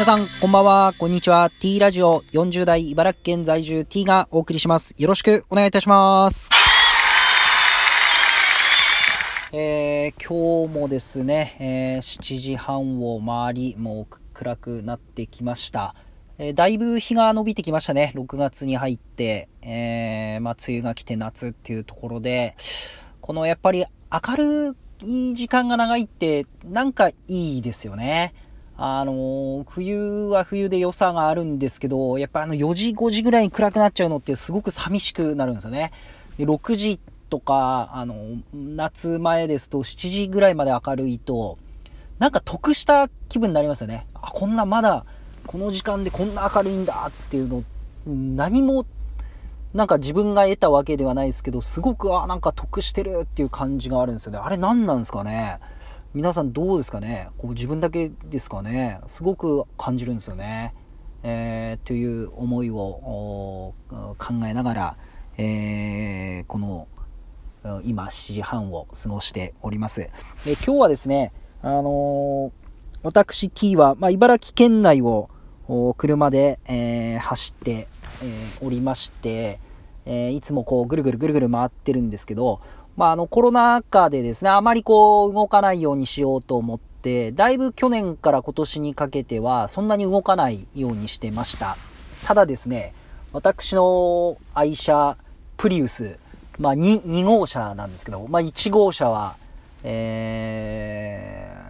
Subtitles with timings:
[0.00, 1.50] 皆さん、こんばんは、こんにちは。
[1.50, 4.94] T ラジオ40代茨城県在住 T がお送りします。
[4.96, 6.48] よろしくお願いいたします。
[9.52, 15.94] えー、今日もですね、えー7時半を回り、もう暗くなってきました。
[16.38, 18.14] えーだいぶ日が伸びてきましたね。
[18.16, 22.56] 6月に入って、えーまあ、梅雨が来て夏っていうところで、
[23.20, 27.14] このやっぱり明るい時間が長いって、なんかい
[27.58, 28.32] いですよね。
[28.82, 35.92] あの冬は冬で良さがあるんですけど、やっぱあの4時、5時ぐらいに暗くなっちゃうのってすごく寂しくなるんですよね。
[36.38, 36.98] で6時
[37.28, 41.58] とか、あの、夏前ですと7時ぐらいまで明るいと、
[42.18, 44.06] なんか得した気分になりますよね。
[44.14, 45.04] あ、こんなまだ、
[45.46, 47.64] この時間でこんな明るいんだっていうの、
[48.06, 48.86] 何も、
[49.74, 54.38] なんか自分が得たわけではないですけど、すごく、あ、なんか得してるっていう感じがあるんですよね。
[54.38, 55.58] あれ何なんですかね
[56.12, 57.28] 皆さんどうですかね？
[57.38, 59.00] こう自分だけですかね？
[59.06, 60.74] すごく感じるんですよね。
[61.22, 63.74] えーという思いを
[64.18, 64.96] 考えながら、
[65.38, 66.88] えーこの
[67.84, 70.00] 今7時半を過ごしております。
[70.00, 70.10] え
[70.54, 72.50] 今日はですね、あのー
[73.04, 75.30] 私 T は、まあ、茨城県内を
[75.96, 77.86] 車で、えー走って、え
[78.62, 79.60] おりまして、
[80.06, 82.60] えいつもこうぐるぐるぐるぐる回ってるんですけど、
[82.96, 91.76] まあ、あのコロナ禍でですね、あまりこう動かないようにしようと思って、だいぶ去年から今年にかけてはそんなに動かないようにしてました。
[92.26, 92.94] ただですね、
[93.32, 95.16] 私の愛車
[95.56, 96.18] プリウス、
[96.58, 99.36] まあ 2, 2号車なんですけど、まあ1号車は、
[99.82, 101.60] えー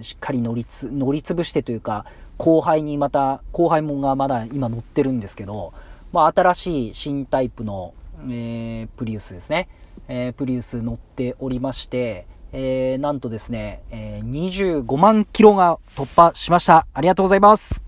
[0.00, 2.04] しっかり乗りつ、乗り潰してというか、
[2.36, 5.72] 後輩にまた、後輩もんがまだ今乗ってるんですけど、
[6.12, 7.94] まあ新しい新タイプの、
[8.28, 9.68] えープリウスですね。
[10.08, 16.86] えープリウス乗っておりまして、えーなんとですね、えー25万キロが突破しました。
[16.94, 17.84] ありがとうございます。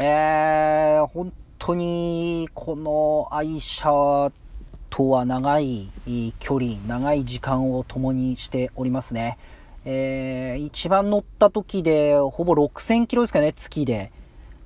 [0.00, 4.32] えー、本当に、この愛車
[4.90, 5.90] とは長い
[6.40, 9.38] 距離、長い時間を共にしておりますね。
[9.84, 14.10] えー、一番乗った時で、ほぼ6000キロですかね、月で。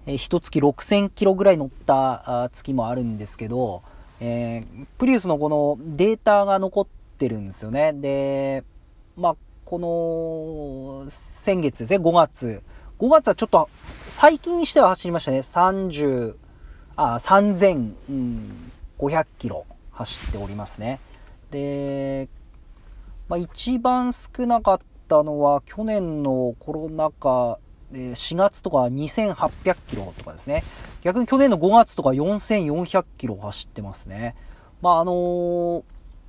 [0.06, 3.82] えー、一月6000キロぐらい乗った月もあるんですけど、
[4.20, 6.86] えープリウスのこのデータが残っ
[7.18, 7.92] てるんですよね。
[7.92, 8.64] で、
[9.16, 12.62] まあ、この、先月ですね、5月。
[12.98, 13.68] 5月はちょっと、
[14.08, 15.40] 最近にしては走りましたね。
[15.40, 16.36] 30、
[16.96, 21.00] あ、3500キロ走っておりますね。
[21.50, 22.28] で、
[23.28, 27.58] まあ、一番少なかったのは、去年のコロナ禍
[27.92, 30.64] 4月とか2800キロとかですね。
[31.02, 34.34] 逆に去年の5月とか4400キロ走ってますね。
[34.82, 35.82] まあ、あのー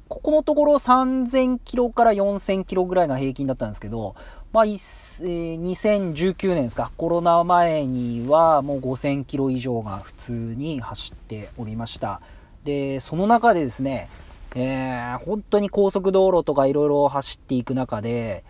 [0.09, 4.15] ここのところ3000キロから4000キロぐらいが平均だったんですけど、
[4.53, 12.21] まあ、え2019年ですか、コロナ前にはもう5000キロ以上が普通に走っておりました。
[12.63, 14.07] で、その中でですね、
[14.55, 18.45] えー本当に高速道路とかいろいろ走っていく中で、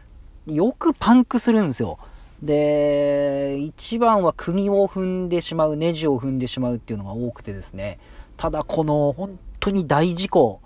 [0.46, 1.98] よくパンクするんですよ。
[2.42, 8.00] で、一番は釘を踏んでしまう、ネジを踏んでしまうっていうのが多くてですね、
[8.38, 10.62] ただこの本当に大事故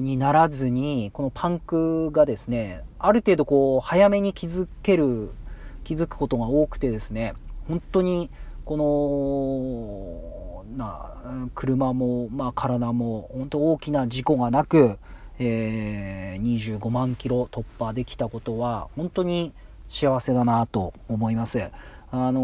[0.00, 5.30] にならずに、このパンクがですね、ある程度こう、早めに気づける、
[5.82, 7.34] 気づくことが多くてですね、
[7.66, 8.30] 本当に、
[8.64, 8.76] こ
[10.68, 14.98] の、な、車も、まあ体も、本当大きな事故がなく、
[15.40, 19.52] えー25万キロ突破できたことは、本当に
[19.94, 21.70] 幸せだなと思います。
[22.10, 22.40] あの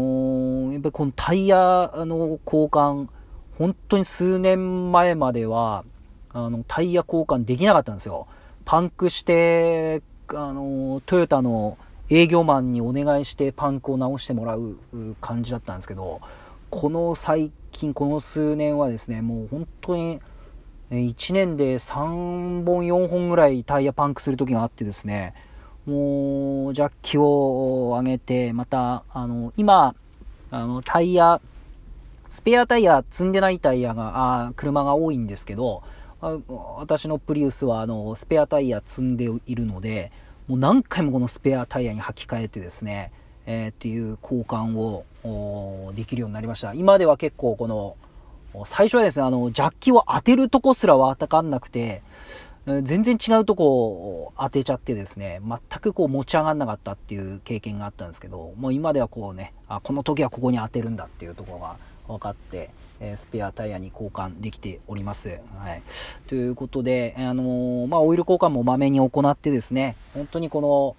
[0.69, 3.09] ーやっぱりこのタイヤの交換、
[3.57, 5.83] 本当に数年前までは、
[6.29, 8.27] あの、タイヤ交換できなかったんですよ。
[8.63, 11.77] パンクして、あの、トヨタの
[12.09, 14.77] 営業マンにお願いしてパンクを直してもらう
[15.19, 16.21] 感じだったんですけど、
[16.69, 20.21] この最近、この数年はですね、もう本当に、
[20.89, 25.33] 1年で3本4本ぐらいタイヤパンクする時があってですね、
[25.85, 29.95] もう、ジャッキを上げて、また、あの、今、
[30.51, 31.41] あの、タイヤ、
[32.29, 35.83] スペアタイヤ、積んでないタイヤが、あ車が多いんですけど、
[36.77, 40.11] 私のプリウスは、あの、スペアタイヤ積んでいるので、
[40.47, 43.11] もう何回もこのスペアタイヤに履き替えてですね、
[43.47, 46.73] えーっていう交換をおできるようになりました。
[46.73, 47.95] 今では結構この、
[48.65, 52.03] 最初はですね、あの、ジャッキを当てるとこすらわかんなくて、
[52.65, 61.77] 全然違うとこを当てちゃってですね、全くこう持ち上がんなかったっていう経験があったんですけど、もう今ではこうね、あ、この時はここに当てるんだっていうところが
[62.07, 62.69] 分かって、
[62.99, 65.39] えスペアタイヤに交換できております。
[65.57, 65.81] はい。
[66.27, 70.95] ということで、あのーまあ、オイル交換もまめに行ってですね、本当にこの、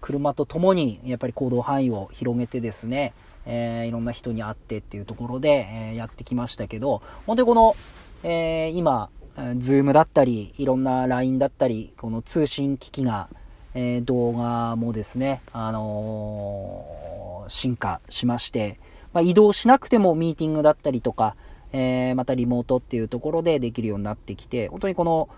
[0.00, 3.14] 車と共にやっぱり行動範囲を広げてですね、
[3.46, 7.76] えー、いろんな人に会ってっていうところで、えー、やってきましたけど、本当にこの、
[8.24, 9.10] えー、今、
[9.58, 13.28] ズームだったり、いろんな LINE だったり、この通信機器が、
[13.74, 18.78] えー、動画もですね、あのー、進化しまして、
[19.12, 21.36] まあ、移動しなくてもミーティングだったりとか、
[21.72, 25.28] えー、またリモートっていうところでできるようになってきて、本当にこの、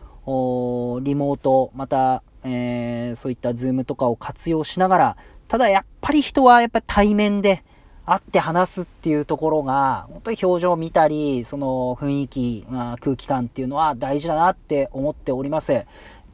[1.02, 5.16] リモート、また、えー、そういったズームとかを活用しながら、
[5.48, 7.64] ただやっぱり人はやっぱり対面で
[8.04, 12.66] 会って話すっていうところが、本当に表情を見たり、その雰囲気、
[13.00, 15.86] 空気感っていうのは大事だなって思っております。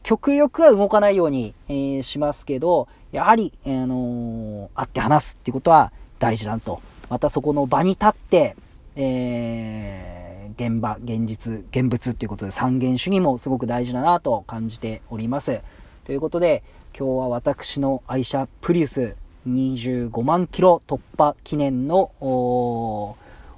[0.02, 6.80] 極力は動かないように、えー、しますけど、やはり、あのー、会って話すっていうことは大事だと。
[7.10, 8.56] またそこの場に立って、
[8.96, 15.60] えー、現場、現実、現物っていうことで三元主義もすごく大事だなと感じております。
[16.04, 16.62] ということで、
[16.98, 19.14] 今日は私の愛車プリウス
[19.54, 23.16] 25万キロ突破記念のお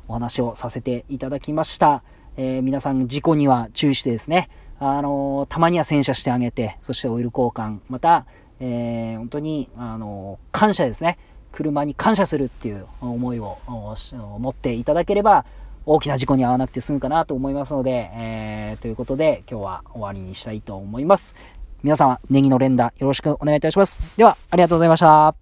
[0.09, 2.03] 話をさせていただきました。
[2.37, 4.49] えー、皆さん事故には注意してですね、
[4.79, 8.27] あのー、たまには洗車してあげて、そしてオイル交換、また、
[8.61, 11.19] えー、本当に、あの、感謝ですね。
[11.53, 13.59] 車に感謝するっていう思いを
[14.39, 15.45] 持っていただければ、
[15.87, 21.35] 大きな事故に遭わなくて済むかなと思いますので、えー、ということで今日は終わりにしたいと思います。
[21.83, 24.03] 皆様、ネギの連打よろしくお願いいたします。
[24.17, 25.40] では、ありがとうございました。